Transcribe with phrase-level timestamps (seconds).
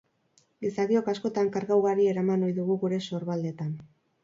[0.65, 3.73] Gizakiok, askotan, karga ugari eraman ohi dugu gure sorbaldetan.